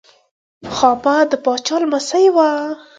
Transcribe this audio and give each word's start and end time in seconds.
خاما 0.75 1.15
د 1.29 1.33
پاچا 1.45 1.75
لمسی 1.81 2.25
و. 2.35 2.37